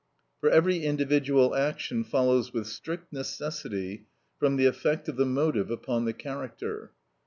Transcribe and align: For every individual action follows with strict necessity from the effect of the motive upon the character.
For 0.39 0.49
every 0.49 0.79
individual 0.83 1.53
action 1.53 2.03
follows 2.03 2.51
with 2.53 2.65
strict 2.65 3.13
necessity 3.13 4.07
from 4.39 4.55
the 4.55 4.65
effect 4.65 5.07
of 5.07 5.15
the 5.15 5.27
motive 5.27 5.69
upon 5.69 6.05
the 6.05 6.13
character. 6.13 6.89